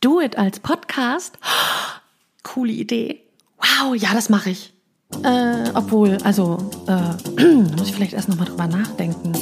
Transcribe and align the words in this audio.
Do 0.00 0.20
It 0.20 0.38
als 0.38 0.60
Podcast? 0.60 1.38
Coole 2.44 2.70
Idee. 2.70 3.20
Wow, 3.58 3.96
ja, 3.96 4.14
das 4.14 4.28
mache 4.28 4.50
ich. 4.50 4.72
Äh, 5.24 5.70
obwohl, 5.74 6.18
also, 6.22 6.70
äh, 6.86 7.42
muss 7.76 7.88
ich 7.88 7.94
vielleicht 7.94 8.12
erst 8.12 8.28
nochmal 8.28 8.46
drüber 8.46 8.68
nachdenken. 8.68 9.32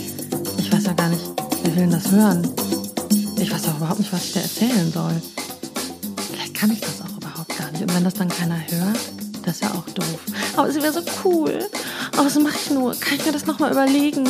Ich 0.56 0.72
weiß 0.72 0.84
ja 0.84 0.94
gar 0.94 1.10
nicht, 1.10 1.22
wer 1.62 1.76
will 1.76 1.82
denn 1.82 1.90
das 1.90 2.10
hören? 2.10 2.50
Ich 3.38 3.52
weiß 3.52 3.68
auch 3.68 3.76
überhaupt 3.76 3.98
nicht, 3.98 4.10
was 4.14 4.24
ich 4.24 4.32
dir 4.32 4.40
erzählen 4.40 4.90
soll. 4.90 5.20
Vielleicht 6.30 6.54
kann 6.54 6.70
ich 6.70 6.80
das 6.80 7.02
auch 7.02 7.14
überhaupt 7.18 7.54
gar 7.58 7.70
nicht. 7.72 7.82
Und 7.82 7.94
wenn 7.94 8.04
das 8.04 8.14
dann 8.14 8.30
keiner 8.30 8.58
hört, 8.70 8.98
das 9.42 9.56
ist 9.56 9.62
ja 9.62 9.72
auch 9.72 9.84
doof. 9.90 10.20
Aber 10.56 10.68
es 10.68 10.76
wäre 10.76 10.92
so 10.92 11.02
cool. 11.22 11.68
Aber 12.12 12.24
was 12.24 12.38
mache 12.38 12.56
ich 12.64 12.70
nur? 12.70 12.94
Kann 12.94 13.18
ich 13.18 13.26
mir 13.26 13.32
das 13.32 13.44
nochmal 13.44 13.72
überlegen? 13.72 14.26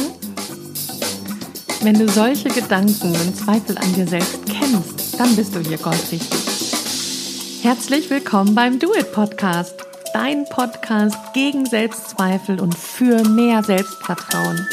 Wenn 1.82 1.96
du 1.96 2.08
solche 2.08 2.48
Gedanken 2.48 3.14
und 3.14 3.36
Zweifel 3.36 3.78
an 3.78 3.94
dir 3.94 4.08
selbst 4.08 4.40
kennst, 4.46 5.05
dann 5.18 5.34
bist 5.36 5.54
du 5.54 5.60
hier 5.60 5.78
goldrichtig. 5.78 7.62
Herzlich 7.62 8.10
willkommen 8.10 8.54
beim 8.54 8.78
Do 8.78 8.94
It 8.94 9.12
Podcast, 9.12 9.84
dein 10.12 10.44
Podcast 10.44 11.32
gegen 11.34 11.66
Selbstzweifel 11.66 12.60
und 12.60 12.76
für 12.76 13.22
mehr 13.28 13.62
Selbstvertrauen. 13.62 14.66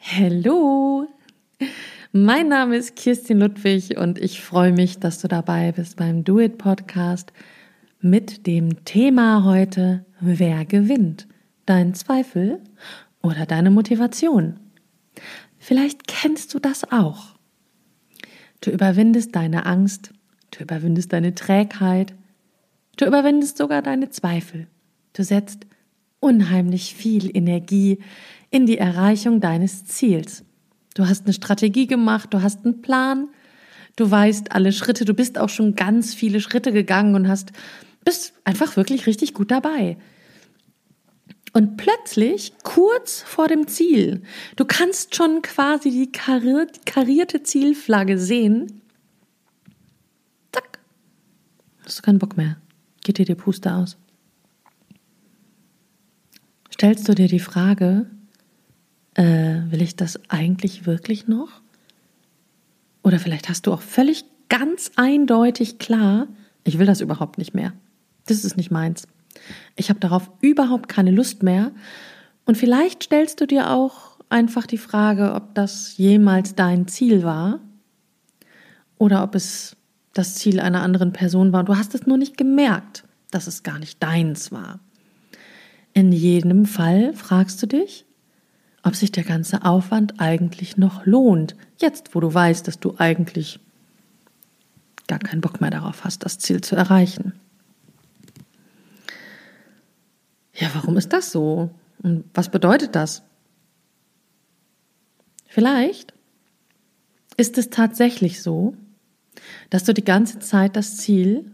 Hallo, 0.00 1.06
mein 2.12 2.48
Name 2.48 2.76
ist 2.76 2.96
Kirstin 2.96 3.40
Ludwig 3.40 3.96
und 3.96 4.18
ich 4.18 4.40
freue 4.40 4.72
mich, 4.72 4.98
dass 4.98 5.20
du 5.20 5.28
dabei 5.28 5.72
bist 5.72 5.96
beim 5.96 6.24
Do 6.24 6.38
It 6.40 6.58
Podcast 6.58 7.32
mit 8.00 8.46
dem 8.46 8.84
Thema 8.84 9.44
heute, 9.44 10.04
wer 10.20 10.64
gewinnt? 10.64 11.26
dein 11.66 11.94
Zweifel 11.94 12.60
oder 13.22 13.44
deine 13.44 13.70
Motivation. 13.70 14.58
Vielleicht 15.66 16.06
kennst 16.06 16.54
du 16.54 16.60
das 16.60 16.92
auch. 16.92 17.34
Du 18.60 18.70
überwindest 18.70 19.34
deine 19.34 19.66
Angst, 19.66 20.12
du 20.52 20.62
überwindest 20.62 21.12
deine 21.12 21.34
Trägheit, 21.34 22.14
du 22.96 23.04
überwindest 23.04 23.58
sogar 23.58 23.82
deine 23.82 24.08
Zweifel. 24.10 24.68
Du 25.12 25.24
setzt 25.24 25.66
unheimlich 26.20 26.94
viel 26.94 27.36
Energie 27.36 27.98
in 28.52 28.66
die 28.66 28.78
Erreichung 28.78 29.40
deines 29.40 29.84
Ziels. 29.84 30.44
Du 30.94 31.08
hast 31.08 31.24
eine 31.24 31.32
Strategie 31.32 31.88
gemacht, 31.88 32.32
du 32.32 32.42
hast 32.42 32.64
einen 32.64 32.80
Plan, 32.80 33.28
du 33.96 34.08
weißt 34.08 34.52
alle 34.52 34.70
Schritte, 34.70 35.04
du 35.04 35.14
bist 35.14 35.36
auch 35.36 35.48
schon 35.48 35.74
ganz 35.74 36.14
viele 36.14 36.40
Schritte 36.40 36.70
gegangen 36.70 37.16
und 37.16 37.26
hast 37.26 37.50
bist 38.04 38.34
einfach 38.44 38.76
wirklich 38.76 39.08
richtig 39.08 39.34
gut 39.34 39.50
dabei. 39.50 39.96
Und 41.56 41.78
plötzlich, 41.78 42.52
kurz 42.64 43.22
vor 43.22 43.48
dem 43.48 43.66
Ziel, 43.66 44.22
du 44.56 44.66
kannst 44.66 45.16
schon 45.16 45.40
quasi 45.40 45.90
die 45.90 46.12
karierte 46.12 47.44
Zielflagge 47.44 48.18
sehen. 48.18 48.82
Zack. 50.52 50.80
Hast 51.82 51.98
du 51.98 52.02
keinen 52.02 52.18
Bock 52.18 52.36
mehr. 52.36 52.58
Geht 53.02 53.16
dir 53.16 53.24
die 53.24 53.34
Puste 53.34 53.72
aus. 53.72 53.96
Stellst 56.70 57.08
du 57.08 57.14
dir 57.14 57.26
die 57.26 57.40
Frage, 57.40 58.04
äh, 59.14 59.62
will 59.70 59.80
ich 59.80 59.96
das 59.96 60.20
eigentlich 60.28 60.84
wirklich 60.84 61.26
noch? 61.26 61.62
Oder 63.02 63.18
vielleicht 63.18 63.48
hast 63.48 63.66
du 63.66 63.72
auch 63.72 63.80
völlig 63.80 64.26
ganz 64.50 64.90
eindeutig 64.96 65.78
klar, 65.78 66.28
ich 66.64 66.78
will 66.78 66.84
das 66.84 67.00
überhaupt 67.00 67.38
nicht 67.38 67.54
mehr. 67.54 67.72
Das 68.26 68.44
ist 68.44 68.58
nicht 68.58 68.70
meins. 68.70 69.08
Ich 69.76 69.90
habe 69.90 70.00
darauf 70.00 70.30
überhaupt 70.40 70.88
keine 70.88 71.10
Lust 71.10 71.42
mehr. 71.42 71.72
Und 72.44 72.56
vielleicht 72.56 73.04
stellst 73.04 73.40
du 73.40 73.46
dir 73.46 73.70
auch 73.70 74.18
einfach 74.28 74.66
die 74.66 74.78
Frage, 74.78 75.34
ob 75.34 75.54
das 75.54 75.96
jemals 75.96 76.54
dein 76.54 76.88
Ziel 76.88 77.22
war 77.22 77.60
oder 78.98 79.22
ob 79.22 79.34
es 79.34 79.76
das 80.14 80.34
Ziel 80.34 80.60
einer 80.60 80.82
anderen 80.82 81.12
Person 81.12 81.52
war. 81.52 81.64
Du 81.64 81.76
hast 81.76 81.94
es 81.94 82.06
nur 82.06 82.16
nicht 82.16 82.36
gemerkt, 82.36 83.04
dass 83.30 83.46
es 83.46 83.62
gar 83.62 83.78
nicht 83.78 84.02
deins 84.02 84.50
war. 84.50 84.80
In 85.92 86.12
jedem 86.12 86.66
Fall 86.66 87.14
fragst 87.14 87.62
du 87.62 87.66
dich, 87.66 88.06
ob 88.82 88.94
sich 88.94 89.12
der 89.12 89.24
ganze 89.24 89.64
Aufwand 89.64 90.20
eigentlich 90.20 90.76
noch 90.76 91.04
lohnt, 91.06 91.56
jetzt 91.78 92.14
wo 92.14 92.20
du 92.20 92.32
weißt, 92.32 92.66
dass 92.68 92.78
du 92.78 92.94
eigentlich 92.98 93.60
gar 95.08 95.18
keinen 95.18 95.40
Bock 95.40 95.60
mehr 95.60 95.70
darauf 95.70 96.04
hast, 96.04 96.24
das 96.24 96.38
Ziel 96.38 96.60
zu 96.60 96.76
erreichen. 96.76 97.32
Ja, 100.56 100.70
warum 100.74 100.96
ist 100.96 101.12
das 101.12 101.30
so? 101.30 101.70
Und 102.02 102.24
was 102.34 102.50
bedeutet 102.50 102.94
das? 102.94 103.22
Vielleicht 105.46 106.14
ist 107.36 107.58
es 107.58 107.70
tatsächlich 107.70 108.42
so, 108.42 108.74
dass 109.70 109.84
du 109.84 109.92
die 109.92 110.04
ganze 110.04 110.38
Zeit 110.38 110.76
das 110.76 110.96
Ziel 110.96 111.50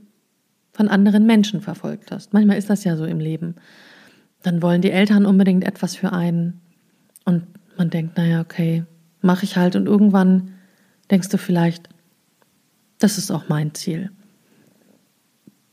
von 0.73 0.89
anderen 0.89 1.27
Menschen 1.27 1.61
verfolgt 1.61 2.11
hast. 2.11 2.33
Manchmal 2.33 2.57
ist 2.57 2.71
das 2.71 2.85
ja 2.85 2.97
so 2.97 3.05
im 3.05 3.21
Leben. 3.21 3.57
Dann 4.43 4.63
wollen 4.63 4.83
die 4.83 4.91
Eltern 4.91 5.27
unbedingt 5.27 5.65
etwas 5.65 5.97
für 5.97 6.13
einen 6.13 6.61
und 7.25 7.47
man 7.77 7.91
denkt, 7.91 8.17
naja, 8.17 8.41
okay, 8.41 8.85
mache 9.21 9.45
ich 9.45 9.57
halt 9.57 9.77
und 9.77 9.87
irgendwann 9.87 10.55
denkst 11.11 11.29
du 11.29 11.39
vielleicht, 11.39 11.89
das 12.99 13.19
ist 13.19 13.31
auch 13.31 13.49
mein 13.49 13.75
Ziel. 13.75 14.11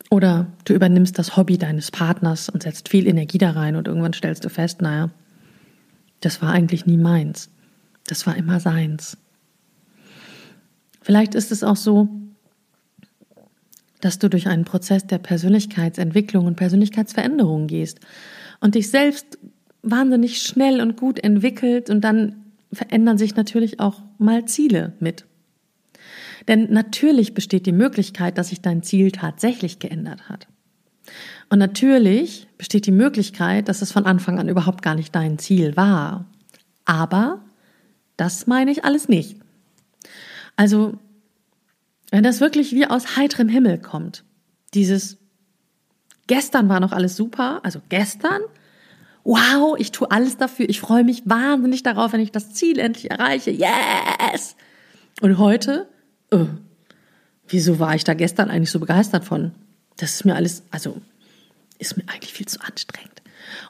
Oder 0.10 0.48
du 0.66 0.74
übernimmst 0.74 1.20
das 1.20 1.38
Hobby 1.38 1.58
deines 1.58 1.92
Partners 1.92 2.50
und 2.50 2.64
setzt 2.64 2.90
viel 2.90 3.08
Energie 3.08 3.38
da 3.38 3.52
rein 3.52 3.76
und 3.76 3.88
irgendwann 3.88 4.14
stellst 4.14 4.44
du 4.44 4.50
fest, 4.50 4.82
naja, 4.82 5.12
das 6.22 6.42
war 6.42 6.52
eigentlich 6.52 6.86
nie 6.86 6.98
meins. 6.98 7.50
Das 8.08 8.26
war 8.26 8.36
immer 8.36 8.60
seins. 8.60 9.18
Vielleicht 11.02 11.36
ist 11.36 11.52
es 11.52 11.64
auch 11.64 11.76
so, 11.76 12.10
dass 14.02 14.18
du 14.18 14.30
durch 14.30 14.48
einen 14.48 14.66
Prozess 14.66 15.06
der 15.06 15.20
Persönlichkeitsentwicklung 15.20 16.46
und 16.46 16.56
Persönlichkeitsveränderung 16.56 17.68
gehst 17.68 18.00
und 18.62 18.76
dich 18.76 18.90
selbst 18.90 19.38
wahnsinnig 19.84 20.42
schnell 20.42 20.82
und 20.82 20.98
gut 20.98 21.20
entwickelt 21.20 21.90
und 21.90 22.02
dann 22.02 22.36
verändern 22.72 23.18
sich 23.18 23.36
natürlich 23.36 23.80
auch 23.80 24.02
mal 24.18 24.46
Ziele 24.46 24.94
mit. 25.00 25.26
Denn 26.48 26.72
natürlich 26.72 27.34
besteht 27.34 27.66
die 27.66 27.72
Möglichkeit, 27.72 28.38
dass 28.38 28.50
sich 28.50 28.62
dein 28.62 28.84
Ziel 28.84 29.12
tatsächlich 29.12 29.80
geändert 29.80 30.30
hat. 30.30 30.48
Und 31.50 31.60
natürlich 31.60 32.48
besteht 32.58 32.86
die 32.86 32.92
Möglichkeit, 32.92 33.68
dass 33.68 33.82
es 33.82 33.92
von 33.92 34.06
Anfang 34.06 34.40
an 34.40 34.50
überhaupt 34.50 34.82
gar 34.82 34.96
nicht 34.96 35.16
dein 35.16 35.40
Ziel 35.40 35.76
war. 35.76 36.26
Aber 36.86 37.42
das 38.18 38.48
meine 38.48 38.72
ich 38.72 38.86
alles 38.86 39.08
nicht. 39.08 39.38
Also, 40.56 40.98
wenn 42.12 42.24
das 42.24 42.42
wirklich 42.42 42.74
wie 42.74 42.86
aus 42.86 43.16
heiterem 43.16 43.50
Himmel 43.50 43.78
kommt, 43.80 44.24
dieses 44.74 45.18
gestern 46.28 46.70
war 46.70 46.80
noch 46.80 46.92
alles 46.92 47.16
super, 47.16 47.60
also 47.64 47.82
gestern, 47.90 48.42
wow, 49.24 49.76
ich 49.78 49.92
tue 49.92 50.10
alles 50.12 50.38
dafür, 50.38 50.70
ich 50.70 50.80
freue 50.80 51.04
mich 51.04 51.24
wahnsinnig 51.26 51.84
darauf, 51.84 52.14
wenn 52.14 52.22
ich 52.22 52.32
das 52.32 52.54
Ziel 52.54 52.80
endlich 52.80 53.12
erreiche, 53.12 53.52
yes! 53.52 54.56
Und 55.22 55.38
heute, 55.38 55.88
äh, 56.32 56.46
wieso 57.48 57.80
war 57.80 57.96
ich 57.96 58.04
da 58.04 58.14
gestern 58.14 58.50
eigentlich 58.50 58.72
so 58.72 58.80
begeistert 58.80 59.26
von? 59.26 59.52
Das 59.98 60.16
ist 60.16 60.26
mir 60.26 60.36
alles, 60.36 60.64
also 60.72 61.02
ist 61.78 61.98
mir 61.98 62.04
eigentlich 62.08 62.34
viel 62.34 62.48
zu 62.48 62.60
anstrengend. 62.62 63.22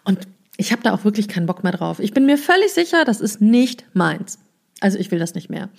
Und 0.04 0.28
ich 0.58 0.72
habe 0.72 0.84
da 0.84 0.94
auch 0.94 1.04
wirklich 1.04 1.28
keinen 1.28 1.46
Bock 1.46 1.64
mehr 1.64 1.72
drauf. 1.72 2.00
Ich 2.00 2.14
bin 2.14 2.26
mir 2.26 2.38
völlig 2.38 2.72
sicher, 2.74 3.06
das 3.06 3.22
ist 3.22 3.42
nicht 3.42 3.86
meins. 3.94 4.40
Also 4.82 4.98
ich 4.98 5.12
will 5.12 5.20
das 5.20 5.36
nicht 5.36 5.50
mehr. 5.50 5.70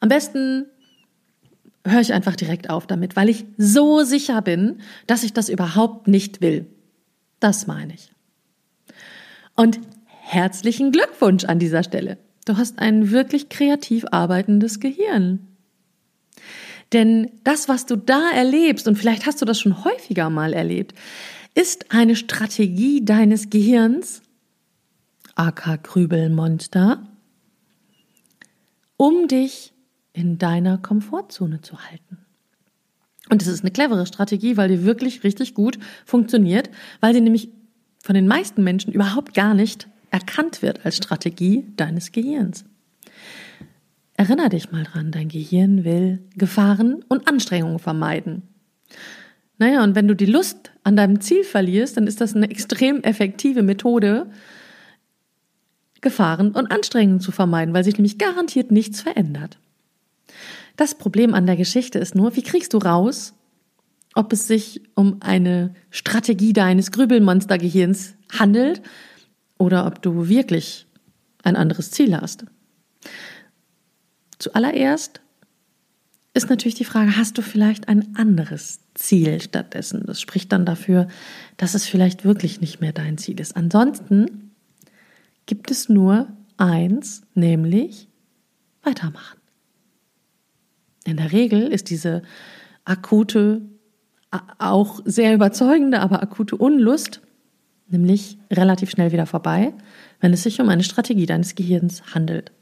Am 0.00 0.08
besten 0.08 0.66
höre 1.86 2.00
ich 2.00 2.12
einfach 2.12 2.36
direkt 2.36 2.70
auf 2.70 2.86
damit, 2.86 3.16
weil 3.16 3.28
ich 3.28 3.44
so 3.58 4.02
sicher 4.02 4.40
bin, 4.40 4.80
dass 5.06 5.22
ich 5.22 5.32
das 5.32 5.48
überhaupt 5.48 6.08
nicht 6.08 6.40
will. 6.40 6.66
Das 7.40 7.66
meine 7.66 7.94
ich. 7.94 8.10
Und 9.56 9.78
herzlichen 10.06 10.92
Glückwunsch 10.92 11.44
an 11.44 11.58
dieser 11.58 11.82
Stelle. 11.82 12.18
Du 12.46 12.56
hast 12.56 12.78
ein 12.78 13.10
wirklich 13.10 13.48
kreativ 13.48 14.06
arbeitendes 14.10 14.80
Gehirn. 14.80 15.46
Denn 16.92 17.30
das, 17.42 17.68
was 17.68 17.86
du 17.86 17.96
da 17.96 18.30
erlebst, 18.30 18.86
und 18.86 18.96
vielleicht 18.96 19.26
hast 19.26 19.40
du 19.40 19.44
das 19.44 19.58
schon 19.58 19.84
häufiger 19.84 20.30
mal 20.30 20.52
erlebt, 20.52 20.94
ist 21.54 21.90
eine 21.92 22.16
Strategie 22.16 23.04
deines 23.04 23.50
Gehirns, 23.50 24.22
aka 25.34 25.76
Grübelmonster, 25.76 27.06
um 28.96 29.28
dich 29.28 29.72
in 30.12 30.38
deiner 30.38 30.78
Komfortzone 30.78 31.60
zu 31.60 31.78
halten. 31.78 32.18
Und 33.30 33.42
es 33.42 33.48
ist 33.48 33.62
eine 33.62 33.70
clevere 33.70 34.06
Strategie, 34.06 34.56
weil 34.56 34.68
die 34.68 34.84
wirklich 34.84 35.24
richtig 35.24 35.54
gut 35.54 35.78
funktioniert, 36.04 36.70
weil 37.00 37.14
sie 37.14 37.20
nämlich 37.20 37.48
von 38.02 38.14
den 38.14 38.28
meisten 38.28 38.62
Menschen 38.62 38.92
überhaupt 38.92 39.34
gar 39.34 39.54
nicht 39.54 39.88
erkannt 40.10 40.62
wird 40.62 40.84
als 40.84 40.96
Strategie 40.98 41.66
deines 41.76 42.12
Gehirns. 42.12 42.64
Erinner 44.16 44.48
dich 44.48 44.70
mal 44.70 44.84
dran, 44.84 45.10
dein 45.10 45.28
Gehirn 45.28 45.84
will 45.84 46.20
Gefahren 46.36 47.04
und 47.08 47.28
Anstrengungen 47.28 47.80
vermeiden. 47.80 48.42
Naja, 49.58 49.82
und 49.82 49.94
wenn 49.94 50.08
du 50.08 50.14
die 50.14 50.26
Lust 50.26 50.72
an 50.82 50.96
deinem 50.96 51.20
Ziel 51.20 51.44
verlierst, 51.44 51.96
dann 51.96 52.06
ist 52.06 52.20
das 52.20 52.34
eine 52.34 52.50
extrem 52.50 53.02
effektive 53.02 53.62
Methode, 53.62 54.30
Gefahren 56.00 56.52
und 56.52 56.70
Anstrengungen 56.70 57.20
zu 57.20 57.32
vermeiden, 57.32 57.74
weil 57.74 57.82
sich 57.82 57.96
nämlich 57.96 58.18
garantiert 58.18 58.70
nichts 58.70 59.00
verändert. 59.00 59.58
Das 60.76 60.96
Problem 60.96 61.34
an 61.34 61.46
der 61.46 61.56
Geschichte 61.56 61.98
ist 61.98 62.14
nur, 62.14 62.36
wie 62.36 62.42
kriegst 62.42 62.74
du 62.74 62.78
raus, 62.78 63.34
ob 64.14 64.32
es 64.32 64.46
sich 64.46 64.82
um 64.94 65.16
eine 65.20 65.74
Strategie 65.90 66.52
deines 66.52 66.92
Grübelmonstergehirns 66.92 68.14
handelt 68.32 68.82
oder 69.58 69.86
ob 69.86 70.02
du 70.02 70.28
wirklich 70.28 70.86
ein 71.42 71.56
anderes 71.56 71.90
Ziel 71.90 72.16
hast. 72.16 72.44
Zuallererst 74.44 75.22
ist 76.34 76.50
natürlich 76.50 76.74
die 76.74 76.84
Frage, 76.84 77.16
hast 77.16 77.38
du 77.38 77.40
vielleicht 77.40 77.88
ein 77.88 78.14
anderes 78.14 78.80
Ziel 78.92 79.40
stattdessen? 79.40 80.02
Das 80.04 80.20
spricht 80.20 80.52
dann 80.52 80.66
dafür, 80.66 81.08
dass 81.56 81.72
es 81.72 81.86
vielleicht 81.86 82.26
wirklich 82.26 82.60
nicht 82.60 82.78
mehr 82.78 82.92
dein 82.92 83.16
Ziel 83.16 83.40
ist. 83.40 83.56
Ansonsten 83.56 84.50
gibt 85.46 85.70
es 85.70 85.88
nur 85.88 86.28
eins, 86.58 87.22
nämlich 87.32 88.06
weitermachen. 88.82 89.40
In 91.06 91.16
der 91.16 91.32
Regel 91.32 91.62
ist 91.68 91.88
diese 91.88 92.20
akute, 92.84 93.62
auch 94.58 95.00
sehr 95.06 95.32
überzeugende, 95.32 96.00
aber 96.00 96.22
akute 96.22 96.56
Unlust 96.56 97.22
nämlich 97.88 98.36
relativ 98.50 98.90
schnell 98.90 99.10
wieder 99.10 99.24
vorbei, 99.24 99.72
wenn 100.20 100.34
es 100.34 100.42
sich 100.42 100.60
um 100.60 100.68
eine 100.68 100.84
Strategie 100.84 101.24
deines 101.24 101.54
Gehirns 101.54 102.14
handelt. 102.14 102.52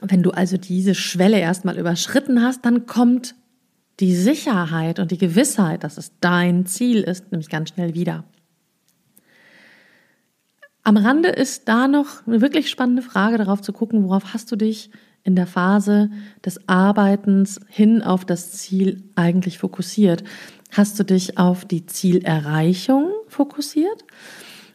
Wenn 0.00 0.22
du 0.22 0.30
also 0.30 0.56
diese 0.56 0.94
Schwelle 0.94 1.38
erstmal 1.38 1.78
überschritten 1.78 2.42
hast, 2.42 2.64
dann 2.64 2.86
kommt 2.86 3.34
die 4.00 4.14
Sicherheit 4.14 4.98
und 4.98 5.10
die 5.10 5.18
Gewissheit, 5.18 5.84
dass 5.84 5.98
es 5.98 6.12
dein 6.20 6.66
Ziel 6.66 7.02
ist, 7.02 7.30
nämlich 7.30 7.48
ganz 7.48 7.70
schnell 7.70 7.94
wieder. 7.94 8.24
Am 10.82 10.96
Rande 10.96 11.28
ist 11.28 11.68
da 11.68 11.86
noch 11.86 12.26
eine 12.26 12.40
wirklich 12.40 12.68
spannende 12.68 13.02
Frage, 13.02 13.38
darauf 13.38 13.62
zu 13.62 13.72
gucken, 13.72 14.04
worauf 14.04 14.34
hast 14.34 14.50
du 14.50 14.56
dich 14.56 14.90
in 15.22 15.36
der 15.36 15.46
Phase 15.46 16.10
des 16.44 16.68
Arbeitens 16.68 17.60
hin 17.68 18.02
auf 18.02 18.24
das 18.24 18.50
Ziel 18.52 19.04
eigentlich 19.14 19.58
fokussiert? 19.58 20.24
Hast 20.72 20.98
du 20.98 21.04
dich 21.04 21.38
auf 21.38 21.64
die 21.64 21.86
Zielerreichung 21.86 23.12
fokussiert? 23.28 24.04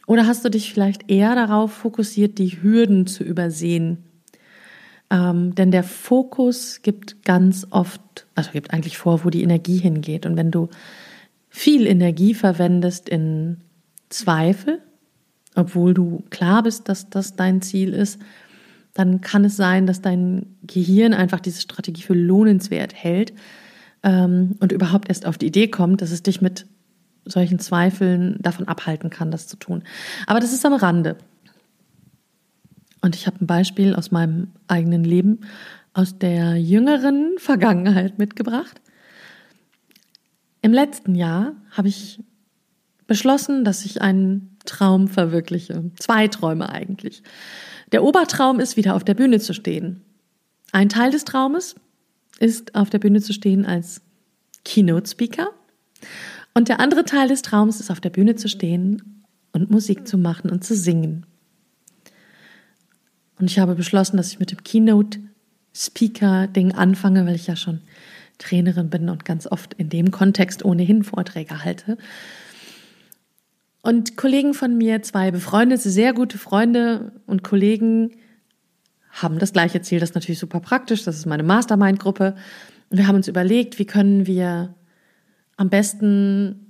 Oder 0.06 0.26
hast 0.26 0.44
du 0.44 0.48
dich 0.48 0.72
vielleicht 0.72 1.10
eher 1.10 1.34
darauf 1.34 1.72
fokussiert, 1.72 2.38
die 2.38 2.62
Hürden 2.62 3.06
zu 3.06 3.24
übersehen? 3.24 4.07
Ähm, 5.10 5.54
denn 5.54 5.70
der 5.70 5.84
Fokus 5.84 6.82
gibt 6.82 7.24
ganz 7.24 7.66
oft, 7.70 8.26
also 8.34 8.50
gibt 8.52 8.72
eigentlich 8.72 8.98
vor, 8.98 9.24
wo 9.24 9.30
die 9.30 9.42
Energie 9.42 9.78
hingeht. 9.78 10.26
Und 10.26 10.36
wenn 10.36 10.50
du 10.50 10.68
viel 11.48 11.86
Energie 11.86 12.34
verwendest 12.34 13.08
in 13.08 13.58
Zweifel, 14.10 14.82
obwohl 15.54 15.94
du 15.94 16.22
klar 16.30 16.62
bist, 16.62 16.88
dass 16.88 17.10
das 17.10 17.36
dein 17.36 17.62
Ziel 17.62 17.92
ist, 17.92 18.20
dann 18.94 19.20
kann 19.20 19.44
es 19.44 19.56
sein, 19.56 19.86
dass 19.86 20.02
dein 20.02 20.56
Gehirn 20.62 21.14
einfach 21.14 21.40
diese 21.40 21.60
Strategie 21.60 22.02
für 22.02 22.14
lohnenswert 22.14 22.94
hält 22.94 23.32
ähm, 24.02 24.56
und 24.60 24.72
überhaupt 24.72 25.08
erst 25.08 25.26
auf 25.26 25.38
die 25.38 25.46
Idee 25.46 25.68
kommt, 25.68 26.02
dass 26.02 26.10
es 26.10 26.22
dich 26.22 26.40
mit 26.40 26.66
solchen 27.24 27.58
Zweifeln 27.58 28.38
davon 28.40 28.66
abhalten 28.66 29.10
kann, 29.10 29.30
das 29.30 29.46
zu 29.46 29.56
tun. 29.56 29.82
Aber 30.26 30.40
das 30.40 30.52
ist 30.52 30.64
am 30.66 30.72
Rande. 30.72 31.16
Und 33.00 33.14
ich 33.14 33.26
habe 33.26 33.42
ein 33.42 33.46
Beispiel 33.46 33.94
aus 33.94 34.10
meinem 34.10 34.48
eigenen 34.66 35.04
Leben, 35.04 35.40
aus 35.92 36.18
der 36.18 36.56
jüngeren 36.56 37.34
Vergangenheit 37.38 38.18
mitgebracht. 38.18 38.80
Im 40.62 40.72
letzten 40.72 41.14
Jahr 41.14 41.52
habe 41.70 41.88
ich 41.88 42.20
beschlossen, 43.06 43.64
dass 43.64 43.84
ich 43.84 44.02
einen 44.02 44.56
Traum 44.64 45.08
verwirkliche. 45.08 45.90
Zwei 45.98 46.28
Träume 46.28 46.68
eigentlich. 46.68 47.22
Der 47.92 48.04
Obertraum 48.04 48.60
ist, 48.60 48.76
wieder 48.76 48.94
auf 48.94 49.04
der 49.04 49.14
Bühne 49.14 49.40
zu 49.40 49.54
stehen. 49.54 50.02
Ein 50.72 50.88
Teil 50.88 51.10
des 51.10 51.24
Traumes 51.24 51.74
ist, 52.38 52.74
auf 52.74 52.90
der 52.90 52.98
Bühne 52.98 53.20
zu 53.20 53.32
stehen 53.32 53.64
als 53.64 54.02
Keynote-Speaker. 54.64 55.48
Und 56.54 56.68
der 56.68 56.80
andere 56.80 57.04
Teil 57.04 57.28
des 57.28 57.42
Traums 57.42 57.80
ist, 57.80 57.90
auf 57.90 58.00
der 58.00 58.10
Bühne 58.10 58.34
zu 58.34 58.48
stehen 58.48 59.24
und 59.52 59.70
Musik 59.70 60.06
zu 60.06 60.18
machen 60.18 60.50
und 60.50 60.64
zu 60.64 60.74
singen. 60.76 61.24
Und 63.38 63.50
ich 63.50 63.58
habe 63.58 63.74
beschlossen, 63.74 64.16
dass 64.16 64.32
ich 64.32 64.38
mit 64.38 64.50
dem 64.50 64.62
Keynote-Speaker-Ding 64.62 66.72
anfange, 66.72 67.26
weil 67.26 67.34
ich 67.34 67.46
ja 67.46 67.56
schon 67.56 67.80
Trainerin 68.38 68.90
bin 68.90 69.08
und 69.08 69.24
ganz 69.24 69.46
oft 69.46 69.74
in 69.74 69.88
dem 69.88 70.10
Kontext 70.10 70.64
ohnehin 70.64 71.04
Vorträge 71.04 71.64
halte. 71.64 71.98
Und 73.82 74.16
Kollegen 74.16 74.54
von 74.54 74.76
mir, 74.76 75.02
zwei 75.02 75.30
befreundete, 75.30 75.90
sehr 75.90 76.12
gute 76.12 76.38
Freunde 76.38 77.12
und 77.26 77.44
Kollegen, 77.44 78.10
haben 79.10 79.38
das 79.38 79.52
gleiche 79.52 79.80
Ziel. 79.82 80.00
Das 80.00 80.10
ist 80.10 80.14
natürlich 80.14 80.38
super 80.38 80.60
praktisch. 80.60 81.04
Das 81.04 81.16
ist 81.16 81.26
meine 81.26 81.42
Mastermind-Gruppe. 81.42 82.36
Wir 82.90 83.06
haben 83.06 83.16
uns 83.16 83.28
überlegt, 83.28 83.78
wie 83.78 83.86
können 83.86 84.26
wir 84.26 84.74
am 85.56 85.70
besten 85.70 86.67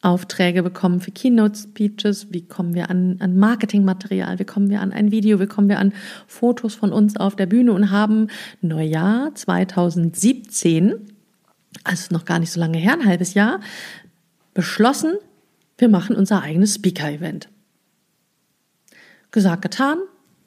Aufträge 0.00 0.62
bekommen 0.62 1.00
für 1.00 1.10
Keynote-Speeches, 1.10 2.28
wie 2.30 2.46
kommen 2.46 2.74
wir 2.74 2.88
an, 2.88 3.16
an 3.18 3.36
Marketingmaterial, 3.36 4.38
wie 4.38 4.44
kommen 4.44 4.70
wir 4.70 4.80
an 4.80 4.92
ein 4.92 5.10
Video, 5.10 5.40
wie 5.40 5.46
kommen 5.46 5.68
wir 5.68 5.78
an 5.78 5.92
Fotos 6.26 6.74
von 6.76 6.92
uns 6.92 7.16
auf 7.16 7.34
der 7.34 7.46
Bühne 7.46 7.72
und 7.72 7.90
haben 7.90 8.28
Neujahr 8.60 9.34
2017, 9.34 10.94
also 11.82 12.14
noch 12.14 12.24
gar 12.24 12.38
nicht 12.38 12.52
so 12.52 12.60
lange 12.60 12.78
her, 12.78 12.92
ein 12.92 13.06
halbes 13.06 13.34
Jahr, 13.34 13.60
beschlossen, 14.54 15.14
wir 15.78 15.88
machen 15.88 16.14
unser 16.14 16.42
eigenes 16.42 16.74
Speaker-Event. 16.74 17.48
Gesagt, 19.30 19.62
getan. 19.62 19.98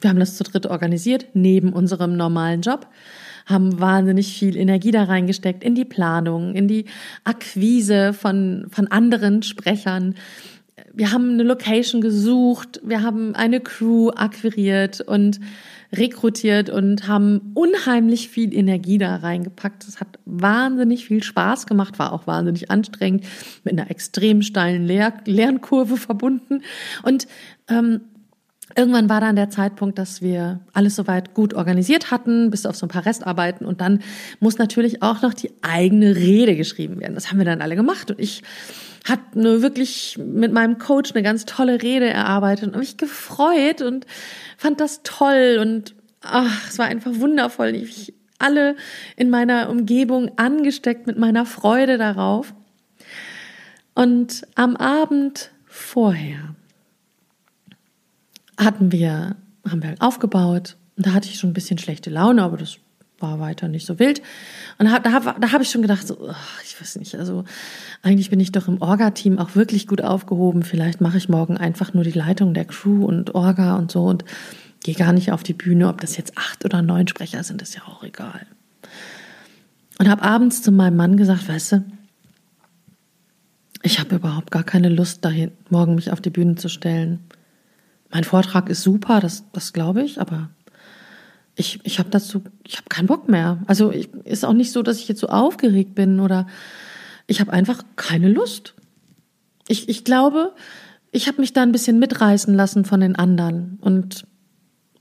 Wir 0.02 0.10
haben 0.10 0.20
das 0.20 0.36
zu 0.36 0.44
dritt 0.44 0.66
organisiert, 0.66 1.28
neben 1.34 1.74
unserem 1.74 2.18
normalen 2.18 2.62
Job, 2.62 2.88
haben 3.46 3.80
wahnsinnig 3.80 4.38
viel 4.38 4.58
Energie 4.58 4.92
da 4.92 5.04
reingesteckt, 5.04 5.64
in 5.64 5.76
die 5.76 5.86
Planung, 5.86 6.56
in 6.56 6.68
die 6.68 6.86
Akquise 7.24 8.14
von, 8.14 8.68
von 8.72 8.88
anderen 8.88 9.44
Sprechern. 9.44 10.16
Wir 10.94 11.12
haben 11.12 11.34
eine 11.34 11.44
Location 11.44 12.02
gesucht, 12.02 12.82
wir 12.84 13.02
haben 13.02 13.36
eine 13.36 13.60
Crew 13.60 14.10
akquiriert 14.10 15.02
und 15.02 15.40
rekrutiert 15.94 16.70
und 16.70 17.08
haben 17.08 17.52
unheimlich 17.54 18.30
viel 18.30 18.54
Energie 18.54 18.98
da 18.98 19.18
reingepackt. 19.18 19.88
Es 19.88 20.00
hat 20.00 20.20
wahnsinnig 20.26 21.06
viel 21.06 21.22
Spaß 21.22 21.66
gemacht, 21.66 22.00
war 22.00 22.14
auch 22.14 22.28
wahnsinnig 22.28 22.72
anstrengend, 22.72 23.26
mit 23.64 23.74
einer 23.74 23.92
extrem 23.92 24.42
steilen 24.42 24.86
Lehr 24.86 25.14
Lernkurve 25.26 25.98
verbunden. 25.98 26.62
Und 27.04 27.28
ähm, 27.68 28.02
Irgendwann 28.76 29.10
war 29.10 29.22
dann 29.22 29.36
der 29.36 29.50
Zeitpunkt, 29.50 29.98
dass 29.98 30.22
wir 30.22 30.60
alles 30.74 30.96
soweit 30.96 31.34
gut 31.34 31.54
organisiert 31.54 32.12
hatten, 32.12 32.50
bis 32.50 32.66
auf 32.66 32.76
so 32.76 32.86
ein 32.86 32.90
paar 32.90 33.06
Restarbeiten. 33.06 33.66
Und 33.66 33.82
dann 33.82 34.00
muss 34.40 34.58
natürlich 34.58 35.02
auch 35.02 35.22
noch 35.22 35.34
die 35.34 35.52
eigene 35.62 36.16
Rede 36.16 36.56
geschrieben 36.56 37.00
werden. 37.00 37.16
Das 37.16 37.30
haben 37.30 37.38
wir 37.38 37.46
dann 37.46 37.62
alle 37.62 37.76
gemacht. 37.76 38.12
Und 38.12 38.20
ich 38.20 38.44
hat 39.08 39.20
eine 39.36 39.62
wirklich 39.62 40.20
mit 40.24 40.54
meinem 40.54 40.78
Coach 40.78 41.12
eine 41.14 41.24
ganz 41.24 41.46
tolle 41.46 41.82
Rede 41.82 42.10
erarbeitet 42.10 42.74
und 42.74 42.80
mich 42.80 42.98
gefreut 42.98 43.82
und 43.82 44.06
fand 44.58 44.80
das 44.80 45.02
toll 45.04 45.58
und 45.60 45.96
ach, 46.22 46.70
es 46.70 46.78
war 46.78 46.86
einfach 46.86 47.12
wundervoll. 47.16 47.76
Ich 47.76 48.14
alle 48.38 48.76
in 49.16 49.30
meiner 49.30 49.70
Umgebung 49.70 50.32
angesteckt 50.38 51.08
mit 51.08 51.18
meiner 51.18 51.46
Freude 51.46 51.98
darauf. 51.98 52.54
Und 53.94 54.48
am 54.56 54.76
Abend 54.76 55.52
vorher 55.66 56.56
hatten 58.64 58.92
wir, 58.92 59.36
haben 59.68 59.84
wir 59.84 59.96
aufgebaut 60.00 60.78
und 60.98 61.06
da 61.06 61.14
hatte 61.14 61.30
ich 61.30 61.40
schon 61.40 61.52
ein 61.52 61.54
bisschen 61.54 61.78
schlechte 61.78 62.10
Laune, 62.10 62.44
aber 62.44 62.58
das 62.58 62.78
war 63.22 63.40
weiter 63.40 63.68
nicht 63.68 63.86
so 63.86 64.00
wild. 64.00 64.22
Und 64.78 64.88
da, 64.88 65.00
da, 65.00 65.36
da 65.40 65.52
habe 65.52 65.64
ich 65.64 65.70
schon 65.70 65.82
gedacht, 65.82 66.08
so, 66.08 66.30
ach, 66.30 66.62
ich 66.64 66.80
weiß 66.80 66.98
nicht, 66.98 67.16
also 67.16 67.44
eigentlich 68.02 68.30
bin 68.30 68.40
ich 68.40 68.52
doch 68.52 68.68
im 68.68 68.82
Orga-Team 68.82 69.38
auch 69.38 69.56
wirklich 69.56 69.88
gut 69.88 70.02
aufgehoben. 70.02 70.64
Vielleicht 70.64 71.02
mache 71.02 71.18
ich 71.18 71.30
morgen 71.30 71.58
einfach 71.58 71.94
nur 71.94 72.04
die 72.04 72.12
Leitung 72.12 72.54
der 72.54 72.66
Crew 72.66 73.06
und 73.06 73.36
Orga 73.36 73.76
und 73.76 73.92
so 73.92 74.06
und 74.06 74.26
gehe 74.84 74.96
gar 74.96 75.14
nicht 75.14 75.32
auf 75.32 75.44
die 75.44 75.54
Bühne. 75.54 75.88
Ob 75.88 76.02
das 76.02 76.18
jetzt 76.18 76.38
acht 76.38 76.66
oder 76.66 76.82
neun 76.82 77.08
Sprecher 77.08 77.44
sind, 77.44 77.62
ist 77.62 77.76
ja 77.76 77.84
auch 77.84 78.04
egal. 78.04 78.46
Und 80.00 80.10
habe 80.10 80.24
abends 80.24 80.64
zu 80.64 80.72
meinem 80.72 80.96
Mann 80.96 81.18
gesagt, 81.18 81.48
weißt 81.48 81.74
du, 81.74 81.84
ich 83.84 84.00
habe 84.00 84.16
überhaupt 84.16 84.52
gar 84.52 84.64
keine 84.64 84.90
Lust, 84.90 85.26
dahin 85.26 85.52
morgen 85.70 85.96
mich 85.96 86.12
auf 86.12 86.22
die 86.22 86.30
Bühne 86.30 86.56
zu 86.56 86.70
stellen. 86.70 87.20
Mein 88.12 88.24
Vortrag 88.24 88.70
ist 88.70 88.84
super, 88.84 89.20
das, 89.20 89.46
das 89.54 89.74
glaube 89.74 90.04
ich, 90.04 90.20
aber 90.20 90.50
ich, 91.56 91.80
ich 91.84 92.00
habe 92.00 92.10
dazu, 92.10 92.44
ich 92.66 92.78
habe 92.78 92.90
keinen 92.90 93.08
Bock 93.08 93.30
mehr. 93.30 93.60
Also 93.68 93.92
ich, 93.92 94.14
ist 94.26 94.46
auch 94.46 94.54
nicht 94.54 94.72
so, 94.72 94.84
dass 94.84 95.00
ich 95.00 95.08
jetzt 95.08 95.22
so 95.22 95.28
aufgeregt 95.28 95.96
bin 95.96 96.20
oder 96.20 96.48
ich 97.28 97.40
habe 97.40 97.54
einfach 97.54 97.84
keine 97.96 98.30
Lust. 98.30 98.74
Ich, 99.68 99.88
ich 99.88 100.04
glaube, 100.04 100.54
ich 101.12 101.28
habe 101.28 101.40
mich 101.40 101.54
da 101.54 101.62
ein 101.62 101.72
bisschen 101.72 102.00
mitreißen 102.00 102.54
lassen 102.54 102.84
von 102.84 103.00
den 103.00 103.16
anderen 103.16 103.78
und 103.82 104.26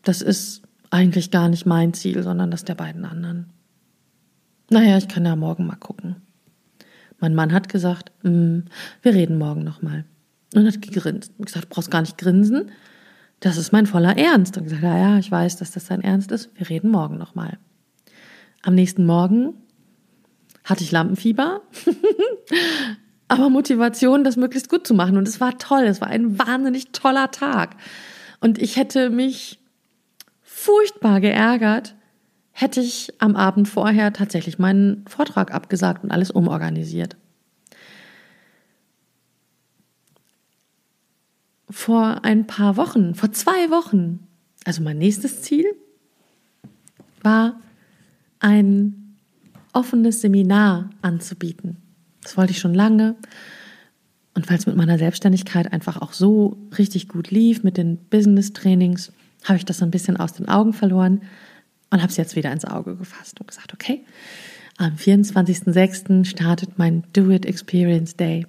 das 0.03 0.23
ist 0.23 0.63
eigentlich 0.91 1.31
gar 1.31 1.49
nicht 1.49 1.67
mein 1.67 1.95
Ziel, 1.95 2.23
sondern 2.23 2.51
das 2.51 2.65
der 2.65 2.75
beiden 2.75 3.05
anderen. 3.05 3.47
Naja, 4.71 4.99
ich 4.99 5.09
kann 5.09 5.25
ja 5.25 5.35
morgen 5.35 5.67
mal 5.67 5.77
gucken. 5.77 6.17
Mein 7.19 7.35
Mann 7.35 7.53
hat 7.53 7.69
gesagt, 7.69 8.13
mm, 8.23 8.61
wir 9.03 9.15
reden 9.15 9.39
morgen 9.39 9.65
nochmal. 9.65 10.05
Und 10.55 10.67
hat 10.67 10.81
gegrinst 10.81 11.33
und 11.39 11.47
gesagt, 11.47 11.67
du 11.67 11.69
brauchst 11.75 11.91
gar 11.91 12.01
nicht 12.01 12.19
grinsen 12.19 12.71
das 13.41 13.57
ist 13.57 13.73
mein 13.73 13.87
voller 13.87 14.17
Ernst. 14.17 14.57
Und 14.57 14.65
gesagt, 14.65 14.83
ja, 14.83 14.97
ja, 14.97 15.19
ich 15.19 15.31
weiß, 15.31 15.57
dass 15.57 15.73
das 15.73 15.87
dein 15.87 16.03
Ernst 16.03 16.31
ist. 16.31 16.51
Wir 16.55 16.69
reden 16.69 16.91
morgen 16.91 17.19
nochmal. 17.19 17.59
Am 18.63 18.75
nächsten 18.75 19.07
Morgen 19.07 19.55
hatte 20.65 20.85
ich 20.85 20.93
Lampenfieber, 20.93 21.63
aber 23.29 23.49
Motivation, 23.49 24.23
das 24.23 24.37
möglichst 24.37 24.69
gut 24.69 24.87
zu 24.87 24.93
machen. 24.93 25.17
Und 25.17 25.27
es 25.27 25.41
war 25.41 25.57
toll, 25.59 25.85
es 25.85 26.03
war 26.03 26.09
ein 26.09 26.39
wahnsinnig 26.39 26.93
toller 26.93 27.31
Tag. 27.31 27.77
Und 28.41 28.61
ich 28.61 28.77
hätte 28.77 29.09
mich 29.09 29.59
furchtbar 30.43 31.21
geärgert, 31.21 31.95
hätte 32.53 32.81
ich 32.81 33.15
am 33.19 33.37
Abend 33.37 33.69
vorher 33.69 34.13
tatsächlich 34.13 34.59
meinen 34.59 35.07
Vortrag 35.07 35.55
abgesagt 35.55 36.05
und 36.05 36.11
alles 36.11 36.31
umorganisiert. 36.31 37.17
Vor 41.71 42.25
ein 42.25 42.47
paar 42.47 42.77
Wochen, 42.77 43.15
vor 43.15 43.33
zwei 43.33 43.71
Wochen, 43.71 44.27
also 44.65 44.83
mein 44.83 44.99
nächstes 44.99 45.43
Ziel 45.43 45.65
war 47.23 47.61
ein 48.41 49.17
offenes 49.73 50.21
Seminar 50.21 50.91
anzubieten. 51.03 51.77
Das 52.23 52.37
wollte 52.37 52.53
ich 52.53 52.59
schon 52.59 52.75
lange. 52.75 53.17
Und 54.35 54.49
weil 54.49 54.59
es 54.59 54.67
mit 54.67 54.77
meiner 54.77 54.99
Selbstständigkeit 54.99 55.73
einfach 55.73 56.01
auch 56.01 56.13
so 56.13 56.57
richtig 56.79 57.09
gut 57.09 57.31
lief, 57.31 57.63
mit 57.63 57.77
den 57.77 57.97
Business-Trainings, 57.97 59.13
habe 59.45 59.57
ich 59.57 59.65
das 59.65 59.79
so 59.79 59.85
ein 59.85 59.91
bisschen 59.91 60.17
aus 60.17 60.33
den 60.33 60.49
Augen 60.49 60.73
verloren 60.73 61.23
und 61.91 62.01
habe 62.01 62.11
es 62.11 62.17
jetzt 62.17 62.37
wieder 62.37 62.53
ins 62.53 62.65
Auge 62.65 62.97
gefasst 62.97 63.41
und 63.41 63.49
gesagt, 63.49 63.73
okay, 63.73 64.05
am 64.77 64.95
24.06. 64.95 66.25
startet 66.25 66.79
mein 66.79 67.05
Do 67.13 67.31
It 67.31 67.45
Experience 67.45 68.17
Day. 68.17 68.47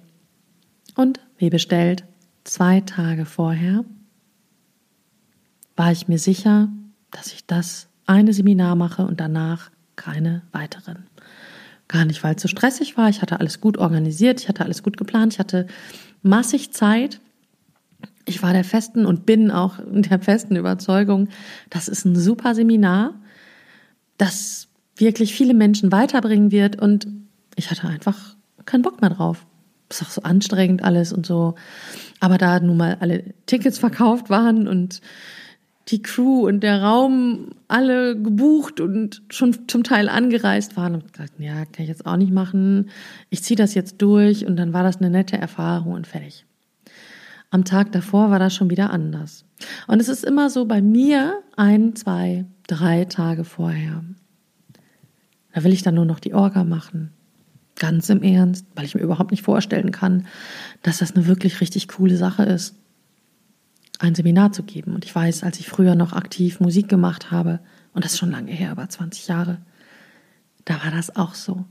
Und 0.94 1.20
wie 1.38 1.50
bestellt, 1.50 2.04
zwei 2.44 2.80
Tage 2.80 3.24
vorher 3.24 3.84
war 5.76 5.92
ich 5.92 6.08
mir 6.08 6.18
sicher, 6.18 6.68
dass 7.10 7.32
ich 7.32 7.46
das 7.46 7.88
eine 8.06 8.32
Seminar 8.32 8.76
mache 8.76 9.04
und 9.06 9.20
danach 9.20 9.70
keine 9.96 10.42
weiteren. 10.52 11.06
Gar 11.88 12.04
nicht, 12.04 12.22
weil 12.24 12.34
es 12.34 12.42
so 12.42 12.48
stressig 12.48 12.96
war. 12.96 13.08
Ich 13.08 13.22
hatte 13.22 13.38
alles 13.40 13.60
gut 13.60 13.78
organisiert, 13.78 14.40
ich 14.40 14.48
hatte 14.48 14.64
alles 14.64 14.82
gut 14.82 14.96
geplant, 14.96 15.34
ich 15.34 15.38
hatte 15.38 15.66
massig 16.22 16.72
Zeit. 16.72 17.20
Ich 18.24 18.42
war 18.42 18.52
der 18.52 18.64
festen 18.64 19.04
und 19.04 19.26
bin 19.26 19.50
auch 19.50 19.78
der 19.86 20.20
festen 20.20 20.56
Überzeugung, 20.56 21.28
das 21.70 21.88
ist 21.88 22.04
ein 22.04 22.16
super 22.16 22.54
Seminar, 22.54 23.14
das 24.16 24.68
wirklich 24.96 25.34
viele 25.34 25.54
Menschen 25.54 25.90
weiterbringen 25.90 26.50
wird 26.50 26.80
und 26.80 27.06
ich 27.56 27.70
hatte 27.70 27.88
einfach 27.88 28.36
keinen 28.64 28.82
Bock 28.82 29.00
mehr 29.00 29.10
drauf. 29.10 29.44
Ist 29.92 30.02
auch 30.02 30.10
so 30.10 30.22
anstrengend 30.22 30.82
alles 30.82 31.12
und 31.12 31.26
so. 31.26 31.54
Aber 32.20 32.38
da 32.38 32.60
nun 32.60 32.76
mal 32.76 32.96
alle 33.00 33.24
Tickets 33.46 33.78
verkauft 33.78 34.30
waren 34.30 34.66
und 34.66 35.00
die 35.88 36.00
Crew 36.00 36.46
und 36.46 36.60
der 36.60 36.82
Raum 36.82 37.50
alle 37.68 38.16
gebucht 38.16 38.80
und 38.80 39.22
schon 39.28 39.68
zum 39.68 39.82
Teil 39.82 40.08
angereist 40.08 40.76
waren. 40.76 40.94
Und 40.94 41.12
gesagt, 41.12 41.34
ja, 41.38 41.64
kann 41.64 41.82
ich 41.82 41.88
jetzt 41.88 42.06
auch 42.06 42.16
nicht 42.16 42.32
machen. 42.32 42.90
Ich 43.30 43.42
ziehe 43.42 43.56
das 43.56 43.74
jetzt 43.74 44.00
durch 44.00 44.46
und 44.46 44.56
dann 44.56 44.72
war 44.72 44.82
das 44.82 44.98
eine 44.98 45.10
nette 45.10 45.36
Erfahrung 45.36 45.92
und 45.92 46.06
fertig. 46.06 46.46
Am 47.50 47.64
Tag 47.64 47.92
davor 47.92 48.30
war 48.30 48.38
das 48.38 48.54
schon 48.54 48.70
wieder 48.70 48.90
anders. 48.90 49.44
Und 49.86 50.00
es 50.00 50.08
ist 50.08 50.24
immer 50.24 50.48
so 50.48 50.64
bei 50.64 50.80
mir 50.80 51.40
ein, 51.56 51.94
zwei, 51.96 52.46
drei 52.66 53.04
Tage 53.04 53.44
vorher. 53.44 54.02
Da 55.52 55.64
will 55.64 55.72
ich 55.72 55.82
dann 55.82 55.96
nur 55.96 56.06
noch 56.06 56.20
die 56.20 56.32
Orga 56.32 56.64
machen. 56.64 57.12
Ganz 57.82 58.08
im 58.08 58.22
Ernst, 58.22 58.64
weil 58.76 58.84
ich 58.84 58.94
mir 58.94 59.00
überhaupt 59.00 59.32
nicht 59.32 59.42
vorstellen 59.42 59.90
kann, 59.90 60.26
dass 60.82 60.98
das 60.98 61.16
eine 61.16 61.26
wirklich 61.26 61.60
richtig 61.60 61.88
coole 61.88 62.16
Sache 62.16 62.44
ist 62.44 62.76
ein 64.02 64.14
Seminar 64.14 64.52
zu 64.52 64.62
geben. 64.62 64.94
Und 64.94 65.04
ich 65.04 65.14
weiß, 65.14 65.44
als 65.44 65.60
ich 65.60 65.68
früher 65.68 65.94
noch 65.94 66.12
aktiv 66.12 66.60
Musik 66.60 66.88
gemacht 66.88 67.30
habe, 67.30 67.60
und 67.94 68.04
das 68.04 68.12
ist 68.12 68.18
schon 68.18 68.30
lange 68.30 68.52
her, 68.52 68.72
über 68.72 68.88
20 68.88 69.28
Jahre, 69.28 69.58
da 70.64 70.82
war 70.82 70.90
das 70.90 71.14
auch 71.16 71.34
so. 71.34 71.64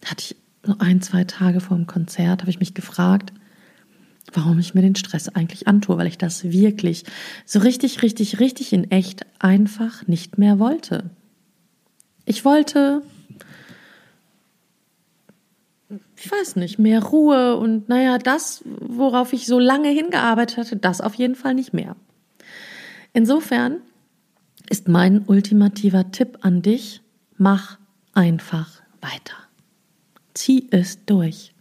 Da 0.00 0.10
hatte 0.10 0.24
ich 0.24 0.36
nur 0.66 0.80
ein, 0.80 1.00
zwei 1.00 1.24
Tage 1.24 1.60
vor 1.60 1.76
dem 1.76 1.86
Konzert, 1.86 2.42
habe 2.42 2.50
ich 2.50 2.60
mich 2.60 2.74
gefragt, 2.74 3.32
warum 4.32 4.58
ich 4.58 4.74
mir 4.74 4.82
den 4.82 4.94
Stress 4.94 5.28
eigentlich 5.28 5.66
antue, 5.66 5.96
weil 5.96 6.06
ich 6.06 6.18
das 6.18 6.44
wirklich 6.44 7.04
so 7.44 7.60
richtig, 7.60 8.02
richtig, 8.02 8.38
richtig 8.40 8.72
in 8.72 8.90
echt 8.90 9.26
einfach 9.40 10.06
nicht 10.06 10.38
mehr 10.38 10.58
wollte. 10.58 11.10
Ich 12.24 12.44
wollte 12.44 13.02
ich 16.16 16.30
weiß 16.30 16.56
nicht, 16.56 16.78
mehr 16.78 17.02
Ruhe 17.02 17.56
und 17.56 17.88
naja, 17.88 18.18
das, 18.18 18.62
worauf 18.64 19.32
ich 19.32 19.46
so 19.46 19.58
lange 19.58 19.88
hingearbeitet 19.88 20.58
hatte, 20.58 20.76
das 20.76 21.00
auf 21.00 21.14
jeden 21.14 21.34
Fall 21.34 21.54
nicht 21.54 21.72
mehr. 21.72 21.96
Insofern 23.12 23.78
ist 24.68 24.88
mein 24.88 25.24
ultimativer 25.26 26.10
Tipp 26.12 26.38
an 26.42 26.60
dich, 26.60 27.00
mach 27.36 27.78
einfach 28.12 28.82
weiter. 29.00 29.36
Zieh 30.34 30.68
es 30.70 31.04
durch. 31.06 31.54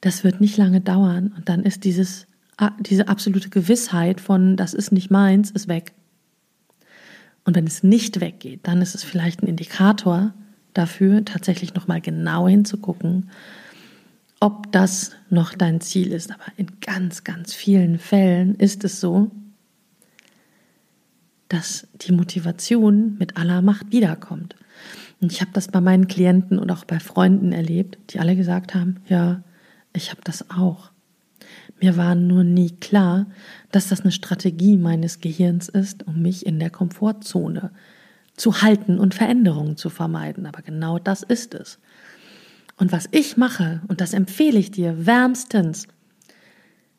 Das 0.00 0.24
wird 0.24 0.40
nicht 0.40 0.56
lange 0.56 0.80
dauern 0.80 1.32
und 1.36 1.48
dann 1.48 1.62
ist 1.62 1.84
dieses, 1.84 2.26
diese 2.80 3.08
absolute 3.08 3.48
Gewissheit 3.48 4.20
von, 4.20 4.56
das 4.56 4.74
ist 4.74 4.90
nicht 4.90 5.10
meins, 5.10 5.50
ist 5.50 5.68
weg. 5.68 5.92
Und 7.44 7.54
wenn 7.54 7.66
es 7.66 7.82
nicht 7.82 8.20
weggeht, 8.20 8.66
dann 8.66 8.82
ist 8.82 8.94
es 8.94 9.04
vielleicht 9.04 9.42
ein 9.42 9.46
Indikator, 9.46 10.34
dafür, 10.74 11.24
tatsächlich 11.24 11.74
nochmal 11.74 12.00
genau 12.00 12.48
hinzugucken, 12.48 13.30
ob 14.40 14.70
das 14.72 15.12
noch 15.30 15.54
dein 15.54 15.80
Ziel 15.80 16.12
ist. 16.12 16.30
Aber 16.30 16.44
in 16.56 16.66
ganz, 16.80 17.24
ganz 17.24 17.54
vielen 17.54 17.98
Fällen 17.98 18.56
ist 18.56 18.84
es 18.84 19.00
so, 19.00 19.30
dass 21.48 21.86
die 21.94 22.12
Motivation 22.12 23.16
mit 23.18 23.36
aller 23.36 23.62
Macht 23.62 23.92
wiederkommt. 23.92 24.56
Und 25.20 25.32
ich 25.32 25.40
habe 25.40 25.52
das 25.54 25.68
bei 25.68 25.80
meinen 25.80 26.08
Klienten 26.08 26.58
und 26.58 26.70
auch 26.70 26.84
bei 26.84 27.00
Freunden 27.00 27.52
erlebt, 27.52 27.98
die 28.10 28.18
alle 28.18 28.36
gesagt 28.36 28.74
haben, 28.74 28.96
ja, 29.06 29.42
ich 29.94 30.10
habe 30.10 30.20
das 30.24 30.50
auch. 30.50 30.90
Mir 31.80 31.96
war 31.96 32.14
nur 32.14 32.44
nie 32.44 32.70
klar, 32.70 33.26
dass 33.70 33.88
das 33.88 34.02
eine 34.02 34.12
Strategie 34.12 34.76
meines 34.76 35.20
Gehirns 35.20 35.68
ist, 35.68 36.06
um 36.06 36.20
mich 36.20 36.46
in 36.46 36.58
der 36.58 36.70
Komfortzone 36.70 37.70
zu 38.36 38.62
halten 38.62 38.98
und 38.98 39.14
Veränderungen 39.14 39.76
zu 39.76 39.90
vermeiden. 39.90 40.46
Aber 40.46 40.62
genau 40.62 40.98
das 40.98 41.22
ist 41.22 41.54
es. 41.54 41.78
Und 42.76 42.92
was 42.92 43.08
ich 43.12 43.36
mache, 43.36 43.82
und 43.88 44.00
das 44.00 44.12
empfehle 44.12 44.58
ich 44.58 44.70
dir 44.70 45.06
wärmstens, 45.06 45.86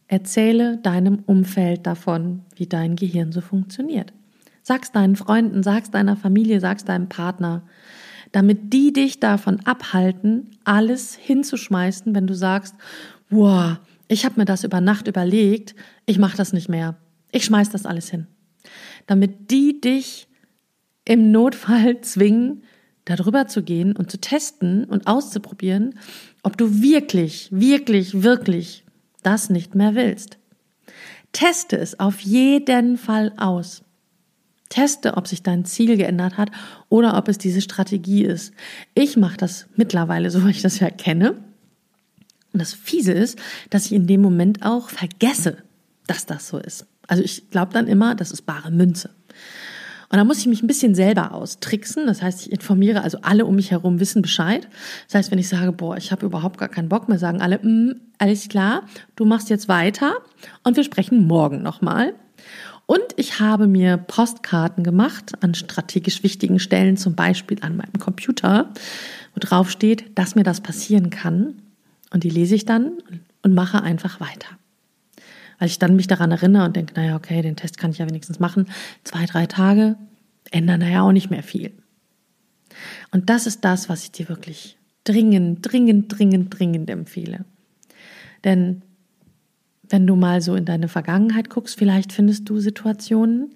erzähle 0.07 0.77
deinem 0.77 1.19
Umfeld 1.25 1.85
davon, 1.85 2.43
wie 2.55 2.67
dein 2.67 2.95
Gehirn 2.95 3.31
so 3.31 3.41
funktioniert. 3.41 4.13
Sag's 4.61 4.91
deinen 4.91 5.15
Freunden, 5.15 5.63
sag's 5.63 5.91
deiner 5.91 6.15
Familie, 6.15 6.59
sag's 6.59 6.85
deinem 6.85 7.09
Partner, 7.09 7.63
damit 8.31 8.73
die 8.73 8.93
dich 8.93 9.19
davon 9.19 9.59
abhalten, 9.65 10.51
alles 10.63 11.15
hinzuschmeißen, 11.15 12.15
wenn 12.15 12.27
du 12.27 12.33
sagst, 12.33 12.75
wow, 13.29 13.77
ich 14.07 14.25
habe 14.25 14.39
mir 14.39 14.45
das 14.45 14.63
über 14.63 14.81
Nacht 14.81 15.07
überlegt, 15.07 15.75
ich 16.05 16.19
mache 16.19 16.37
das 16.37 16.53
nicht 16.53 16.69
mehr. 16.69 16.95
Ich 17.31 17.45
schmeiß 17.45 17.69
das 17.69 17.85
alles 17.85 18.09
hin. 18.09 18.27
Damit 19.07 19.51
die 19.51 19.81
dich 19.81 20.24
im 21.05 21.31
Notfall 21.31 22.01
zwingen, 22.01 22.63
darüber 23.05 23.47
zu 23.47 23.61
gehen 23.61 23.95
und 23.95 24.09
zu 24.09 24.19
testen 24.19 24.85
und 24.85 25.07
auszuprobieren, 25.07 25.99
ob 26.41 26.57
du 26.57 26.81
wirklich, 26.81 27.49
wirklich, 27.51 28.23
wirklich 28.23 28.83
das 29.23 29.49
nicht 29.49 29.75
mehr 29.75 29.95
willst. 29.95 30.37
Teste 31.31 31.77
es 31.77 31.99
auf 31.99 32.19
jeden 32.21 32.97
Fall 32.97 33.33
aus. 33.37 33.83
Teste, 34.69 35.15
ob 35.15 35.27
sich 35.27 35.43
dein 35.43 35.65
Ziel 35.65 35.97
geändert 35.97 36.37
hat 36.37 36.51
oder 36.89 37.17
ob 37.17 37.27
es 37.27 37.37
diese 37.37 37.61
Strategie 37.61 38.23
ist. 38.23 38.53
Ich 38.93 39.15
mache 39.17 39.37
das 39.37 39.67
mittlerweile 39.75 40.31
so, 40.31 40.43
weil 40.43 40.51
ich 40.51 40.61
das 40.61 40.79
ja 40.79 40.89
kenne. 40.89 41.31
Und 42.53 42.59
das 42.59 42.73
Fiese 42.73 43.11
ist, 43.11 43.37
dass 43.69 43.85
ich 43.85 43.93
in 43.93 44.07
dem 44.07 44.21
Moment 44.21 44.63
auch 44.65 44.89
vergesse, 44.89 45.57
dass 46.07 46.25
das 46.25 46.47
so 46.47 46.57
ist. 46.57 46.85
Also 47.07 47.23
ich 47.23 47.49
glaube 47.49 47.73
dann 47.73 47.87
immer, 47.87 48.15
das 48.15 48.31
ist 48.31 48.43
bare 48.43 48.71
Münze. 48.71 49.14
Und 50.09 50.17
da 50.17 50.23
muss 50.23 50.39
ich 50.39 50.47
mich 50.47 50.61
ein 50.61 50.67
bisschen 50.67 50.95
selber 50.95 51.33
austricksen. 51.33 52.05
Das 52.07 52.21
heißt, 52.21 52.45
ich 52.45 52.51
informiere, 52.51 53.01
also 53.01 53.19
alle 53.21 53.45
um 53.45 53.55
mich 53.55 53.71
herum 53.71 53.99
wissen 53.99 54.21
Bescheid. 54.21 54.67
Das 55.07 55.15
heißt, 55.15 55.31
wenn 55.31 55.39
ich 55.39 55.49
sage, 55.49 55.71
boah, 55.71 55.97
ich 55.97 56.11
habe 56.11 56.25
überhaupt 56.25 56.57
gar 56.57 56.69
keinen 56.69 56.89
Bock 56.89 57.09
mehr, 57.09 57.19
sagen 57.19 57.41
alle, 57.41 57.59
mm, 57.59 57.95
alles 58.17 58.47
klar, 58.47 58.83
du 59.15 59.25
machst 59.25 59.49
jetzt 59.49 59.67
weiter 59.67 60.13
und 60.63 60.77
wir 60.77 60.83
sprechen 60.83 61.25
morgen 61.25 61.61
nochmal. 61.61 62.13
Und 62.85 63.03
ich 63.15 63.39
habe 63.39 63.65
mir 63.67 63.97
Postkarten 63.97 64.83
gemacht 64.83 65.33
an 65.41 65.55
strategisch 65.55 66.21
wichtigen 66.21 66.59
Stellen, 66.59 66.97
zum 66.97 67.15
Beispiel 67.15 67.57
an 67.61 67.75
meinem 67.75 67.99
Computer, 67.99 68.69
wo 69.33 69.39
drauf 69.39 69.71
steht, 69.71 70.17
dass 70.17 70.35
mir 70.35 70.43
das 70.43 70.61
passieren 70.61 71.09
kann. 71.09 71.55
Und 72.11 72.23
die 72.23 72.29
lese 72.29 72.53
ich 72.53 72.65
dann 72.65 72.91
und 73.41 73.55
mache 73.55 73.81
einfach 73.81 74.19
weiter 74.19 74.47
weil 75.59 75.67
ich 75.67 75.79
dann 75.79 75.95
mich 75.95 76.07
daran 76.07 76.31
erinnere 76.31 76.65
und 76.65 76.75
denke, 76.75 76.93
naja, 76.95 77.15
okay, 77.15 77.41
den 77.41 77.55
Test 77.55 77.77
kann 77.77 77.91
ich 77.91 77.97
ja 77.97 78.07
wenigstens 78.07 78.39
machen. 78.39 78.67
Zwei, 79.03 79.25
drei 79.25 79.45
Tage 79.45 79.95
ändern 80.51 80.79
da 80.79 80.87
ja 80.87 81.01
auch 81.01 81.11
nicht 81.11 81.29
mehr 81.29 81.43
viel. 81.43 81.71
Und 83.11 83.29
das 83.29 83.47
ist 83.47 83.63
das, 83.63 83.89
was 83.89 84.03
ich 84.03 84.11
dir 84.11 84.29
wirklich 84.29 84.77
dringend, 85.03 85.59
dringend, 85.61 86.17
dringend, 86.17 86.57
dringend 86.57 86.89
empfehle. 86.89 87.45
Denn 88.43 88.81
wenn 89.89 90.07
du 90.07 90.15
mal 90.15 90.41
so 90.41 90.55
in 90.55 90.65
deine 90.65 90.87
Vergangenheit 90.87 91.49
guckst, 91.49 91.77
vielleicht 91.77 92.11
findest 92.11 92.49
du 92.49 92.59
Situationen, 92.59 93.55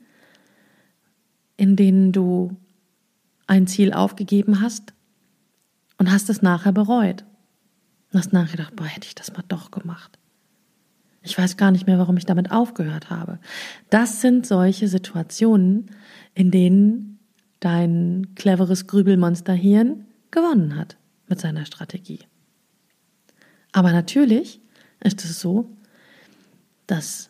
in 1.57 1.75
denen 1.75 2.11
du 2.11 2.55
ein 3.47 3.67
Ziel 3.67 3.93
aufgegeben 3.93 4.61
hast 4.61 4.93
und 5.97 6.11
hast 6.11 6.29
es 6.29 6.41
nachher 6.41 6.71
bereut. 6.71 7.25
Und 8.11 8.19
hast 8.19 8.33
nachher 8.33 8.57
gedacht, 8.57 8.75
boah, 8.75 8.85
hätte 8.85 9.07
ich 9.07 9.15
das 9.15 9.33
mal 9.33 9.43
doch 9.47 9.71
gemacht. 9.71 10.18
Ich 11.21 11.38
weiß 11.38 11.57
gar 11.57 11.71
nicht 11.71 11.85
mehr, 11.85 11.99
warum 11.99 12.17
ich 12.17 12.25
damit 12.25 12.51
aufgehört 12.51 13.09
habe. 13.09 13.39
Das 13.89 14.21
sind 14.21 14.45
solche 14.45 14.88
Situationen, 14.88 15.91
in 16.33 16.51
denen 16.51 17.19
dein 17.59 18.27
cleveres 18.35 18.88
Grübelmonsterhirn 18.88 20.05
gewonnen 20.31 20.75
hat 20.75 20.97
mit 21.27 21.41
seiner 21.41 21.65
Strategie. 21.65 22.19
Aber 23.71 23.91
natürlich 23.91 24.61
ist 25.03 25.23
es 25.25 25.39
so, 25.39 25.69
dass 26.88 27.29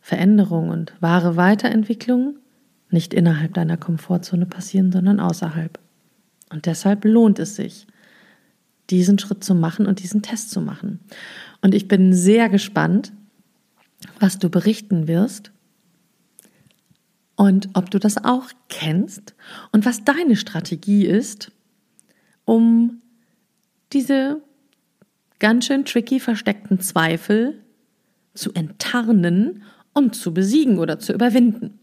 Veränderung 0.00 0.70
und 0.70 0.94
wahre 1.00 1.36
Weiterentwicklung 1.36 2.38
nicht 2.90 3.12
innerhalb 3.12 3.54
deiner 3.54 3.76
Komfortzone 3.76 4.46
passieren, 4.46 4.92
sondern 4.92 5.20
außerhalb. 5.20 5.78
Und 6.50 6.66
deshalb 6.66 7.04
lohnt 7.04 7.38
es 7.38 7.56
sich, 7.56 7.86
diesen 8.90 9.18
Schritt 9.18 9.42
zu 9.42 9.54
machen 9.54 9.86
und 9.86 10.02
diesen 10.02 10.22
Test 10.22 10.50
zu 10.50 10.60
machen. 10.60 11.00
Und 11.60 11.74
ich 11.74 11.88
bin 11.88 12.12
sehr 12.14 12.48
gespannt, 12.48 13.12
was 14.20 14.38
du 14.38 14.48
berichten 14.48 15.08
wirst 15.08 15.50
und 17.36 17.68
ob 17.74 17.90
du 17.90 17.98
das 17.98 18.24
auch 18.24 18.48
kennst 18.68 19.34
und 19.72 19.84
was 19.84 20.04
deine 20.04 20.36
Strategie 20.36 21.04
ist, 21.04 21.52
um 22.44 23.02
diese 23.92 24.40
ganz 25.38 25.66
schön 25.66 25.84
tricky 25.84 26.18
versteckten 26.18 26.80
Zweifel 26.80 27.62
zu 28.34 28.52
enttarnen 28.54 29.62
und 29.92 30.14
zu 30.14 30.32
besiegen 30.32 30.78
oder 30.78 30.98
zu 30.98 31.12
überwinden. 31.12 31.78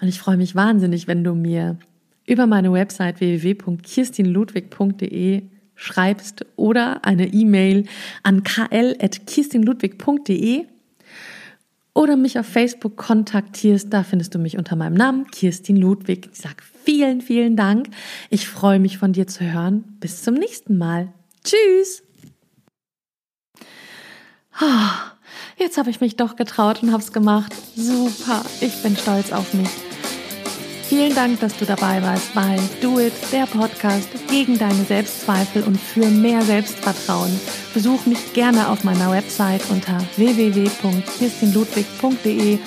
Und 0.00 0.08
ich 0.08 0.18
freue 0.18 0.36
mich 0.36 0.54
wahnsinnig, 0.54 1.06
wenn 1.06 1.24
du 1.24 1.34
mir 1.34 1.78
über 2.26 2.46
meine 2.46 2.72
Website 2.72 3.20
www.kirstinludwig.de 3.20 5.42
schreibst 5.74 6.44
oder 6.56 7.04
eine 7.04 7.32
E-Mail 7.32 7.86
an 8.22 8.42
kl.kirstinludwig.de 8.42 10.66
oder 11.94 12.16
mich 12.16 12.38
auf 12.38 12.46
Facebook 12.46 12.96
kontaktierst. 12.96 13.92
Da 13.92 14.02
findest 14.02 14.34
du 14.34 14.38
mich 14.38 14.58
unter 14.58 14.76
meinem 14.76 14.94
Namen, 14.94 15.26
Kirstin 15.30 15.76
Ludwig. 15.76 16.30
Ich 16.32 16.40
sage 16.40 16.56
vielen, 16.84 17.20
vielen 17.20 17.56
Dank. 17.56 17.88
Ich 18.30 18.48
freue 18.48 18.78
mich 18.78 18.98
von 18.98 19.12
dir 19.12 19.26
zu 19.26 19.44
hören. 19.44 19.96
Bis 20.00 20.22
zum 20.22 20.34
nächsten 20.34 20.78
Mal. 20.78 21.12
Tschüss. 21.44 22.02
Ah, 24.54 25.12
jetzt 25.58 25.78
habe 25.78 25.90
ich 25.90 26.00
mich 26.00 26.16
doch 26.16 26.36
getraut 26.36 26.82
und 26.82 26.92
habe 26.92 27.02
es 27.02 27.12
gemacht. 27.12 27.54
Super, 27.74 28.42
ich 28.60 28.82
bin 28.82 28.96
stolz 28.96 29.32
auf 29.32 29.54
mich. 29.54 29.91
Vielen 30.92 31.14
Dank, 31.14 31.40
dass 31.40 31.56
du 31.56 31.64
dabei 31.64 32.02
warst 32.02 32.34
bei 32.34 32.58
Do 32.82 33.00
It, 33.00 33.14
der 33.32 33.46
Podcast 33.46 34.10
gegen 34.28 34.58
deine 34.58 34.84
Selbstzweifel 34.84 35.62
und 35.62 35.80
für 35.80 36.04
mehr 36.04 36.42
Selbstvertrauen. 36.42 37.40
Besuch 37.72 38.04
mich 38.04 38.34
gerne 38.34 38.68
auf 38.68 38.84
meiner 38.84 39.10
Website 39.10 39.62
unter 39.70 39.96
www.kirstinludwig.de. 40.18 42.58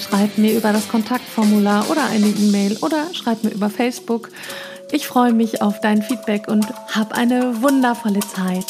Schreib 0.00 0.38
mir 0.38 0.56
über 0.56 0.72
das 0.72 0.88
Kontaktformular 0.88 1.90
oder 1.90 2.06
eine 2.06 2.28
E-Mail 2.28 2.78
oder 2.80 3.08
schreib 3.12 3.44
mir 3.44 3.50
über 3.50 3.68
Facebook. 3.68 4.30
Ich 4.90 5.06
freue 5.06 5.34
mich 5.34 5.60
auf 5.60 5.82
dein 5.82 6.00
Feedback 6.00 6.48
und 6.48 6.64
hab 6.88 7.12
eine 7.12 7.60
wundervolle 7.60 8.20
Zeit. 8.20 8.64